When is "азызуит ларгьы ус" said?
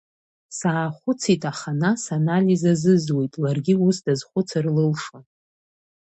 2.71-3.97